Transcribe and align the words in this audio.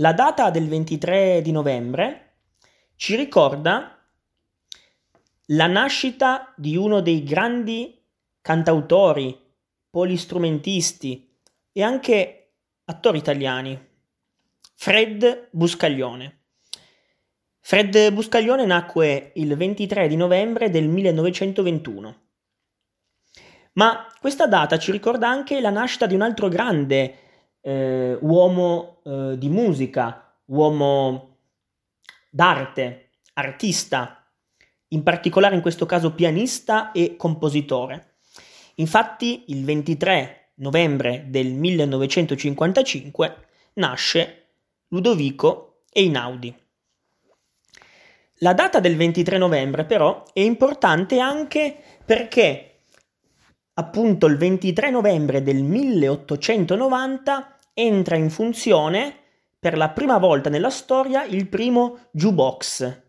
La 0.00 0.12
data 0.12 0.50
del 0.50 0.68
23 0.68 1.40
di 1.40 1.52
novembre 1.52 2.34
ci 2.96 3.16
ricorda 3.16 3.98
la 5.46 5.66
nascita 5.66 6.52
di 6.54 6.76
uno 6.76 7.00
dei 7.00 7.22
grandi 7.22 7.98
cantautori, 8.42 9.34
polistrumentisti 9.88 11.34
e 11.72 11.82
anche 11.82 12.52
attori 12.84 13.16
italiani, 13.16 13.88
Fred 14.74 15.48
Buscaglione. 15.52 16.40
Fred 17.60 18.12
Buscaglione 18.12 18.66
nacque 18.66 19.32
il 19.36 19.56
23 19.56 20.08
di 20.08 20.16
novembre 20.16 20.68
del 20.68 20.88
1921. 20.88 22.20
Ma 23.72 24.06
questa 24.20 24.46
data 24.46 24.78
ci 24.78 24.92
ricorda 24.92 25.26
anche 25.26 25.58
la 25.62 25.70
nascita 25.70 26.04
di 26.04 26.14
un 26.14 26.20
altro 26.20 26.48
grande 26.48 27.20
eh, 27.66 28.16
uomo 28.20 29.00
eh, 29.02 29.34
di 29.36 29.48
musica, 29.48 30.32
uomo 30.46 31.38
d'arte, 32.30 33.08
artista, 33.32 34.24
in 34.88 35.02
particolare 35.02 35.56
in 35.56 35.60
questo 35.60 35.84
caso 35.84 36.14
pianista 36.14 36.92
e 36.92 37.16
compositore. 37.16 38.18
Infatti 38.76 39.46
il 39.48 39.64
23 39.64 40.50
novembre 40.56 41.24
del 41.26 41.54
1955 41.54 43.36
nasce 43.74 44.44
Ludovico 44.88 45.82
Einaudi. 45.90 46.54
La 48.40 48.54
data 48.54 48.78
del 48.78 48.94
23 48.96 49.38
novembre 49.38 49.84
però 49.84 50.22
è 50.32 50.38
importante 50.40 51.18
anche 51.18 51.76
perché 52.04 52.82
appunto 53.74 54.26
il 54.26 54.36
23 54.36 54.90
novembre 54.90 55.42
del 55.42 55.64
1890 55.64 57.55
entra 57.78 58.16
in 58.16 58.30
funzione 58.30 59.14
per 59.58 59.76
la 59.76 59.90
prima 59.90 60.16
volta 60.16 60.48
nella 60.48 60.70
storia 60.70 61.24
il 61.24 61.46
primo 61.46 61.98
jukebox. 62.10 63.02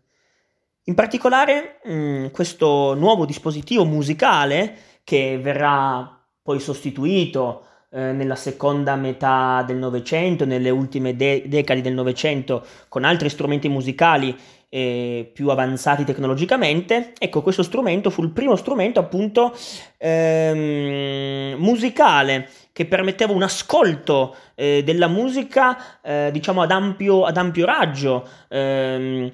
In 0.84 0.94
particolare 0.94 1.80
mh, 1.84 1.92
mm, 1.92 2.26
questo 2.26 2.92
nuovo 2.94 3.24
dispositivo 3.24 3.86
musicale 3.86 4.76
che 5.04 5.38
verrà 5.38 6.20
poi 6.42 6.60
sostituito 6.60 7.64
eh, 7.90 8.12
nella 8.12 8.34
seconda 8.34 8.94
metà 8.96 9.64
del 9.66 9.76
Novecento, 9.76 10.44
nelle 10.44 10.68
ultime 10.68 11.16
de- 11.16 11.44
decadi 11.46 11.80
del 11.80 11.94
Novecento, 11.94 12.62
con 12.88 13.04
altri 13.04 13.30
strumenti 13.30 13.70
musicali 13.70 14.36
eh, 14.68 15.30
più 15.32 15.48
avanzati 15.48 16.04
tecnologicamente. 16.04 17.12
Ecco, 17.18 17.40
questo 17.40 17.62
strumento 17.62 18.10
fu 18.10 18.22
il 18.22 18.30
primo 18.30 18.56
strumento 18.56 19.00
appunto 19.00 19.56
ehm, 19.96 21.56
musicale 21.58 22.48
che 22.78 22.86
permetteva 22.86 23.32
un 23.32 23.42
ascolto 23.42 24.36
eh, 24.54 24.84
della 24.84 25.08
musica, 25.08 26.00
eh, 26.00 26.30
diciamo, 26.30 26.62
ad 26.62 26.70
ampio, 26.70 27.24
ad 27.24 27.36
ampio 27.36 27.66
raggio. 27.66 28.24
Ehm, 28.48 29.32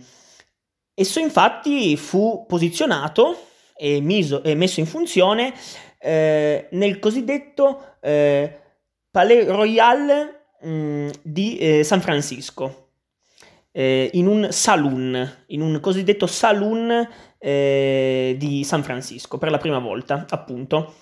esso 0.94 1.20
infatti 1.20 1.94
fu 1.98 2.46
posizionato 2.48 3.48
e, 3.76 4.00
miso, 4.00 4.42
e 4.42 4.54
messo 4.54 4.80
in 4.80 4.86
funzione 4.86 5.52
eh, 5.98 6.68
nel 6.70 6.98
cosiddetto 6.98 7.96
eh, 8.00 8.60
Palais 9.10 9.46
Royal 9.46 10.40
mh, 10.62 10.68
mm, 10.70 11.08
di 11.20 11.58
eh, 11.58 11.84
San 11.84 12.00
Francisco, 12.00 12.92
eh, 13.72 14.08
in 14.14 14.26
un 14.26 14.48
saloon, 14.52 15.44
in 15.48 15.60
un 15.60 15.80
cosiddetto 15.80 16.26
saloon 16.26 17.06
di 17.44 18.64
San 18.64 18.82
Francisco, 18.82 19.36
per 19.36 19.50
la 19.50 19.58
prima 19.58 19.78
volta, 19.78 20.24
appunto, 20.30 20.94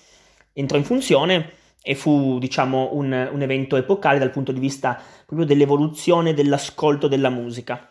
entrò 0.51 0.77
in 0.77 0.83
funzione 0.83 1.61
e 1.83 1.95
fu, 1.95 2.39
diciamo, 2.39 2.91
un, 2.93 3.29
un 3.31 3.41
evento 3.41 3.75
epocale 3.75 4.17
dal 4.17 4.31
punto 4.31 4.53
di 4.53 4.59
vista 4.59 4.99
proprio 5.25 5.45
dell'evoluzione 5.45 6.33
dell'ascolto 6.33 7.09
della 7.09 7.29
musica. 7.29 7.89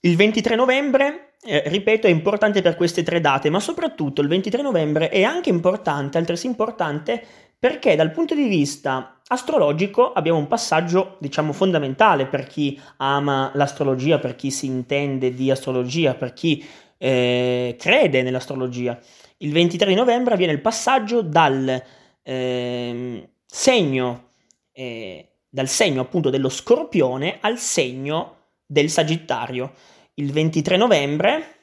Il 0.00 0.16
23 0.16 0.54
novembre, 0.54 1.32
eh, 1.42 1.64
ripeto, 1.66 2.06
è 2.06 2.10
importante 2.10 2.62
per 2.62 2.76
queste 2.76 3.02
tre 3.02 3.20
date, 3.20 3.50
ma 3.50 3.58
soprattutto 3.58 4.20
il 4.20 4.28
23 4.28 4.62
novembre 4.62 5.08
è 5.08 5.24
anche 5.24 5.48
importante, 5.48 6.16
altresì 6.16 6.46
importante, 6.46 7.22
perché 7.58 7.96
dal 7.96 8.12
punto 8.12 8.34
di 8.34 8.46
vista 8.46 9.20
astrologico 9.26 10.12
abbiamo 10.12 10.38
un 10.38 10.46
passaggio, 10.46 11.16
diciamo, 11.18 11.52
fondamentale 11.52 12.26
per 12.26 12.46
chi 12.46 12.78
ama 12.98 13.50
l'astrologia, 13.54 14.18
per 14.18 14.36
chi 14.36 14.50
si 14.50 14.66
intende 14.66 15.32
di 15.32 15.50
astrologia, 15.50 16.14
per 16.14 16.32
chi 16.32 16.64
eh, 16.98 17.74
crede 17.78 18.22
nell'astrologia. 18.22 18.98
Il 19.38 19.52
23 19.52 19.88
di 19.88 19.94
novembre 19.94 20.34
avviene 20.34 20.52
il 20.52 20.60
passaggio 20.60 21.22
dal 21.22 21.82
eh, 22.24 23.28
segno, 23.46 24.28
eh, 24.72 25.28
dal 25.48 25.68
segno 25.68 26.00
appunto 26.00 26.30
dello 26.30 26.48
scorpione 26.48 27.38
al 27.40 27.58
segno 27.58 28.38
del 28.66 28.90
sagittario. 28.90 29.72
Il 30.14 30.32
23 30.32 30.76
novembre, 30.76 31.54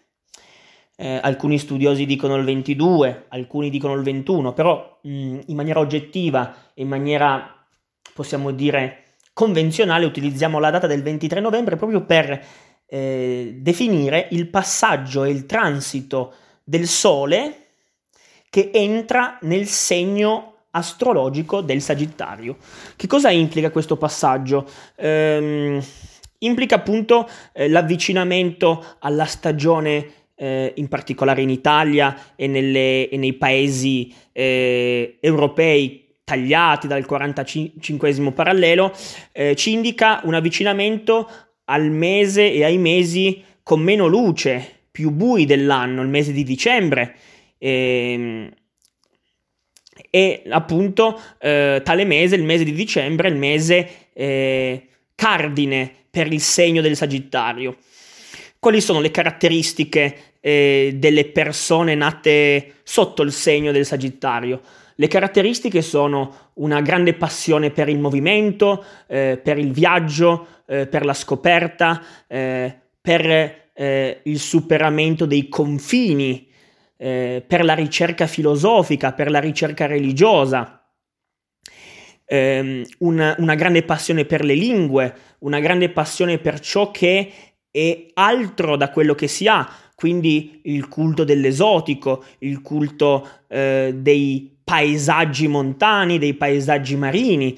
eh, 0.96 1.20
alcuni 1.22 1.58
studiosi 1.58 2.06
dicono 2.06 2.36
il 2.36 2.46
22, 2.46 3.26
alcuni 3.30 3.70
dicono 3.70 3.96
il 3.96 4.04
21, 4.04 4.54
però 4.54 5.00
mh, 5.02 5.40
in 5.48 5.56
maniera 5.56 5.80
oggettiva 5.80 6.56
in 6.76 6.88
maniera, 6.88 7.66
possiamo 8.14 8.52
dire, 8.52 9.16
convenzionale 9.34 10.06
utilizziamo 10.06 10.60
la 10.60 10.70
data 10.70 10.88
del 10.88 11.02
23 11.02 11.40
novembre 11.40 11.76
proprio 11.76 12.06
per 12.06 12.46
eh, 12.86 13.58
definire 13.60 14.28
il 14.32 14.48
passaggio 14.50 15.24
e 15.24 15.32
il 15.32 15.46
transito 15.46 16.34
del 16.64 16.88
Sole 16.88 17.68
che 18.50 18.70
entra 18.74 19.38
nel 19.42 19.66
segno 19.66 20.51
astrologico 20.72 21.62
del 21.62 21.82
Sagittario. 21.82 22.58
Che 22.96 23.08
cosa 23.08 23.30
implica 23.30 23.72
questo 23.72 23.98
passaggio? 23.98 24.68
Ehm, 24.96 25.82
implica 26.40 26.76
appunto 26.76 27.30
eh, 27.54 27.70
l'avvicinamento 27.70 28.84
alla 29.00 29.26
stagione 29.26 30.20
eh, 30.36 30.74
in 30.76 30.88
particolare 30.88 31.42
in 31.42 31.50
Italia 31.50 32.34
e, 32.36 32.48
nelle, 32.48 33.10
e 33.10 33.18
nei 33.18 33.34
paesi 33.34 34.14
eh, 34.32 35.18
europei 35.20 36.16
tagliati 36.24 36.88
dal 36.88 37.06
45 37.06 38.32
parallelo, 38.32 38.94
eh, 39.34 39.56
ci 39.56 39.74
indica 39.74 40.22
un 40.24 40.34
avvicinamento 40.34 41.30
al 41.66 41.90
mese 41.92 42.52
e 42.52 42.64
ai 42.64 42.78
mesi 42.78 43.44
con 43.62 43.82
meno 43.82 44.08
luce, 44.08 44.86
più 44.90 45.12
bui 45.12 45.46
dell'anno, 45.46 46.02
il 46.02 46.08
mese 46.08 46.32
di 46.32 46.44
dicembre. 46.44 47.16
Ehm, 47.58 48.50
e 50.12 50.44
appunto 50.50 51.20
eh, 51.40 51.82
tale 51.84 52.06
mese, 52.06 52.36
il 52.36 52.44
mese 52.44 52.66
di 52.66 52.74
dicembre, 52.74 53.30
è 53.30 53.32
il 53.32 53.38
mese 53.38 53.90
eh, 54.14 54.88
cardine 55.16 55.92
per 56.12 56.32
il 56.32 56.42
segno 56.42 56.82
del 56.82 56.98
Sagittario. 56.98 57.78
Quali 58.60 58.82
sono 58.82 59.00
le 59.00 59.10
caratteristiche 59.10 60.36
eh, 60.42 60.94
delle 60.98 61.26
persone 61.26 61.96
nate 61.96 62.74
sotto 62.84 63.24
il 63.24 63.32
segno 63.32 63.72
del 63.72 63.86
Sagittario? 63.86 64.62
Le 64.96 65.08
caratteristiche 65.08 65.82
sono 65.82 66.52
una 66.56 66.82
grande 66.82 67.14
passione 67.14 67.72
per 67.72 67.88
il 67.88 67.98
movimento, 67.98 68.84
eh, 69.08 69.40
per 69.42 69.58
il 69.58 69.72
viaggio, 69.72 70.46
eh, 70.68 70.86
per 70.86 71.06
la 71.06 71.14
scoperta, 71.14 72.04
eh, 72.28 72.76
per 73.02 73.60
il 73.74 74.38
superamento 74.38 75.26
dei 75.26 75.48
confini 75.48 76.51
eh, 77.02 77.44
per 77.46 77.66
la 77.66 77.74
ricerca 77.74 78.28
filosofica, 78.28 79.12
per 79.14 79.32
la 79.32 79.40
ricerca 79.40 79.88
religiosa, 79.88 80.86
eh, 82.26 82.86
una, 83.00 83.36
una 83.40 83.56
grande 83.56 83.82
passione 83.82 84.26
per 84.26 84.46
le 84.46 84.54
lingue, 84.54 85.16
una 85.40 85.60
grande 85.60 85.90
passione 85.90 86.38
per 86.38 86.60
ciò 86.60 86.92
che 86.92 87.32
è 87.72 88.06
altro 88.14 88.76
da 88.76 88.92
quello 88.92 89.16
che 89.16 89.28
si 89.28 89.48
ha, 89.48 89.68
quindi 89.96 90.62
il 90.66 90.88
culto 90.88 91.24
dell'esotico, 91.24 92.24
il 92.40 92.62
culto 92.62 93.28
eh, 93.48 93.94
dei 93.96 94.60
paesaggi 94.64 95.48
montani, 95.48 96.20
dei 96.20 96.36
paesaggi 96.36 96.96
marini. 96.98 97.58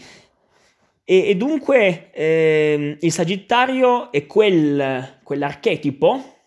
E, 1.03 1.27
e 1.27 1.35
dunque 1.35 2.11
eh, 2.13 2.97
il 2.97 3.11
Sagittario 3.11 4.09
è 4.09 4.25
quel, 4.25 5.19
quell'archetipo 5.21 6.37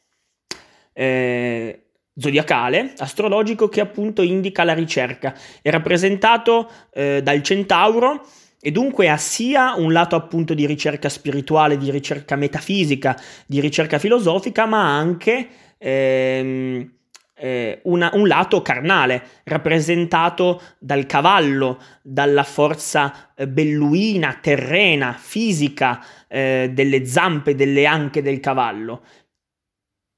eh, 0.94 1.85
zodiacale, 2.16 2.94
astrologico, 2.96 3.68
che 3.68 3.80
appunto 3.80 4.22
indica 4.22 4.64
la 4.64 4.74
ricerca. 4.74 5.34
È 5.60 5.70
rappresentato 5.70 6.70
eh, 6.92 7.20
dal 7.22 7.42
centauro 7.42 8.26
e 8.60 8.70
dunque 8.72 9.08
ha 9.08 9.16
sia 9.16 9.74
un 9.76 9.92
lato 9.92 10.16
appunto 10.16 10.54
di 10.54 10.66
ricerca 10.66 11.08
spirituale, 11.08 11.76
di 11.76 11.90
ricerca 11.90 12.36
metafisica, 12.36 13.16
di 13.46 13.60
ricerca 13.60 13.98
filosofica, 13.98 14.66
ma 14.66 14.96
anche 14.96 15.48
ehm, 15.78 16.90
eh, 17.38 17.80
una, 17.84 18.10
un 18.14 18.26
lato 18.26 18.62
carnale, 18.62 19.22
rappresentato 19.44 20.60
dal 20.78 21.04
cavallo, 21.04 21.78
dalla 22.02 22.44
forza 22.44 23.34
eh, 23.36 23.46
belluina, 23.46 24.38
terrena, 24.40 25.12
fisica 25.12 26.02
eh, 26.26 26.70
delle 26.72 27.04
zampe, 27.04 27.54
delle 27.54 27.84
anche 27.84 28.22
del 28.22 28.40
cavallo 28.40 29.02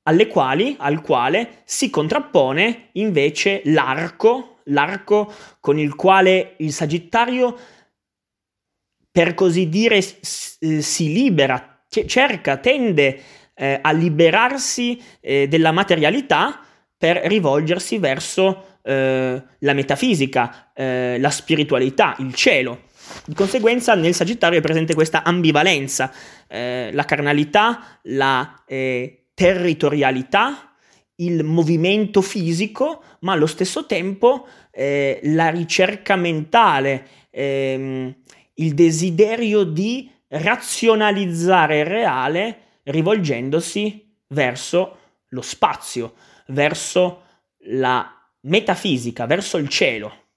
alle 0.08 0.26
quali, 0.26 0.74
al 0.78 1.02
quale 1.02 1.60
si 1.64 1.90
contrappone 1.90 2.88
invece 2.92 3.60
l'arco, 3.66 4.60
l'arco 4.64 5.30
con 5.60 5.78
il 5.78 5.94
quale 5.94 6.54
il 6.58 6.72
Sagittario 6.72 7.56
per 9.10 9.34
così 9.34 9.68
dire, 9.68 10.00
si 10.00 11.12
libera, 11.12 11.82
cerca, 12.06 12.56
tende 12.56 13.20
eh, 13.54 13.78
a 13.82 13.92
liberarsi 13.92 15.02
eh, 15.20 15.46
della 15.48 15.72
materialità 15.72 16.60
per 16.96 17.16
rivolgersi 17.24 17.98
verso 17.98 18.78
eh, 18.82 19.42
la 19.58 19.72
metafisica, 19.72 20.70
eh, 20.72 21.18
la 21.18 21.30
spiritualità, 21.30 22.14
il 22.20 22.32
cielo. 22.34 22.86
Di 23.26 23.34
conseguenza 23.34 23.94
nel 23.94 24.14
Sagittario 24.14 24.58
è 24.58 24.62
presente 24.62 24.94
questa 24.94 25.24
ambivalenza, 25.24 26.12
eh, 26.46 26.90
la 26.92 27.04
carnalità, 27.04 27.98
la 28.04 28.62
eh, 28.66 29.18
territorialità, 29.38 30.72
il 31.20 31.44
movimento 31.44 32.22
fisico, 32.22 33.04
ma 33.20 33.34
allo 33.34 33.46
stesso 33.46 33.86
tempo 33.86 34.48
eh, 34.72 35.20
la 35.22 35.48
ricerca 35.50 36.16
mentale, 36.16 37.06
ehm, 37.30 38.16
il 38.54 38.74
desiderio 38.74 39.62
di 39.62 40.10
razionalizzare 40.26 41.78
il 41.78 41.86
reale 41.86 42.62
rivolgendosi 42.82 44.12
verso 44.26 44.96
lo 45.28 45.42
spazio, 45.42 46.14
verso 46.48 47.22
la 47.66 48.12
metafisica, 48.40 49.26
verso 49.26 49.56
il 49.56 49.68
cielo. 49.68 50.27